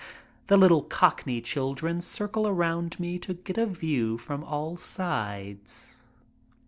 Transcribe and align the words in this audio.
The 0.47 0.57
little 0.57 0.81
cockney 0.81 1.41
children 1.41 2.01
circle 2.01 2.47
around 2.47 2.99
me 2.99 3.19
to 3.19 3.35
get 3.35 3.59
a 3.59 3.67
view 3.67 4.17
from 4.17 4.43
all 4.43 4.75
sides. 4.75 6.05